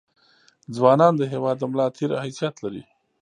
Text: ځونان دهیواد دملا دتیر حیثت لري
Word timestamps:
ځونان 0.75 1.13
دهیواد 1.19 1.57
دملا 1.59 1.85
دتیر 1.91 2.11
حیثت 2.23 2.55
لري 2.63 2.83